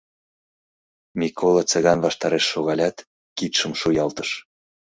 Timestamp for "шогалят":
2.51-2.97